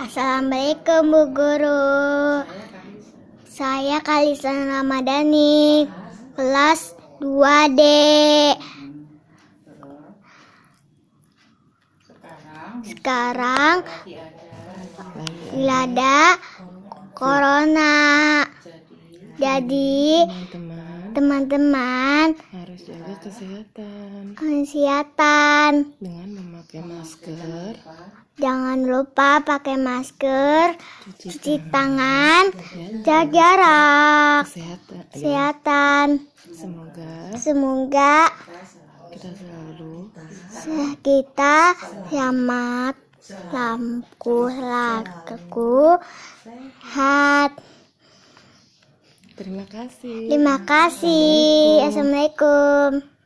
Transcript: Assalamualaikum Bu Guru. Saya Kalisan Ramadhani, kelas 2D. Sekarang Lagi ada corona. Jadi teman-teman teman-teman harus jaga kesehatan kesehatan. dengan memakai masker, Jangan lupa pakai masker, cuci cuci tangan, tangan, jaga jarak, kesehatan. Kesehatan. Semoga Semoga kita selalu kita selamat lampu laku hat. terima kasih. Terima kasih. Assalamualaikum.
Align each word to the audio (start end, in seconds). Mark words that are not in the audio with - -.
Assalamualaikum 0.00 1.12
Bu 1.12 1.22
Guru. 1.36 2.44
Saya 3.44 4.00
Kalisan 4.00 4.72
Ramadhani, 4.72 5.84
kelas 6.32 6.96
2D. 7.20 7.80
Sekarang 12.88 13.84
Lagi 15.52 16.00
ada 16.00 16.40
corona. 17.12 17.92
Jadi 19.36 20.24
teman-teman 20.48 21.12
teman-teman 21.12 22.26
harus 22.56 22.80
jaga 22.88 23.14
kesehatan 23.20 24.32
kesehatan. 24.32 25.92
dengan 26.00 26.28
memakai 26.72 26.88
masker, 26.88 27.72
Jangan 28.40 28.78
lupa 28.88 29.44
pakai 29.44 29.76
masker, 29.76 30.80
cuci 31.04 31.28
cuci 31.28 31.54
tangan, 31.68 32.48
tangan, 32.48 33.04
jaga 33.04 33.28
jarak, 33.28 34.42
kesehatan. 34.48 35.04
Kesehatan. 35.12 36.08
Semoga 36.48 37.12
Semoga 37.36 38.16
kita 39.12 39.28
selalu 39.36 40.08
kita 41.04 41.56
selamat 42.08 42.96
lampu 43.52 44.48
laku 44.48 46.00
hat. 46.96 47.52
terima 49.36 49.68
kasih. 49.68 50.32
Terima 50.32 50.56
kasih. 50.64 51.84
Assalamualaikum. 51.84 53.21